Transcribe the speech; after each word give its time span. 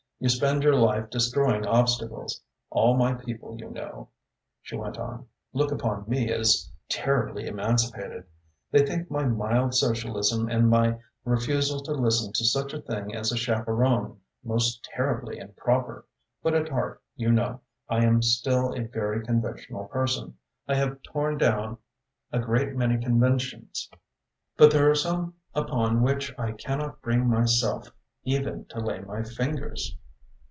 You 0.23 0.29
spend 0.29 0.61
your 0.61 0.75
life 0.75 1.09
destroying 1.09 1.65
obstacles. 1.65 2.41
All 2.69 2.95
my 2.95 3.15
people, 3.15 3.57
you 3.57 3.71
know," 3.71 4.09
she 4.61 4.75
went 4.75 4.99
on, 4.99 5.25
"look 5.51 5.71
upon 5.71 6.07
me 6.07 6.31
as 6.31 6.69
terribly 6.87 7.47
emancipated. 7.47 8.25
They 8.69 8.85
think 8.85 9.09
my 9.09 9.25
mild 9.25 9.73
socialism 9.73 10.47
and 10.47 10.69
my 10.69 10.99
refusal 11.25 11.79
to 11.81 11.93
listen 11.93 12.31
to 12.33 12.45
such 12.45 12.71
a 12.71 12.81
thing 12.83 13.15
as 13.15 13.31
a 13.31 13.35
chaperon 13.35 14.19
most 14.43 14.83
terribly 14.83 15.39
improper, 15.39 16.05
but 16.43 16.53
at 16.53 16.69
heart, 16.69 17.01
you 17.15 17.31
know, 17.31 17.61
I 17.89 18.05
am 18.05 18.21
still 18.21 18.73
a 18.75 18.81
very 18.83 19.25
conventional 19.25 19.85
person. 19.85 20.37
I 20.67 20.75
have 20.75 21.01
torn 21.01 21.39
down 21.39 21.79
a 22.31 22.37
great 22.37 22.75
many 22.75 22.99
conventions, 23.03 23.89
but 24.55 24.69
there 24.69 24.87
are 24.87 24.93
some 24.93 25.33
upon 25.55 26.03
which 26.03 26.31
I 26.37 26.51
cannot 26.51 27.01
bring 27.01 27.27
myself 27.27 27.89
even 28.23 28.65
to 28.65 28.79
lay 28.79 28.99
my 28.99 29.23
fingers." 29.23 29.97